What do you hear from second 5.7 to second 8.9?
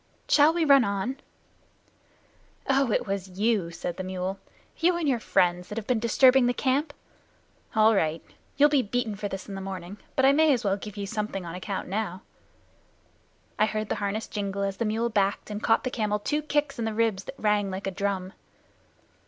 have been disturbing the camp? All right. You'll be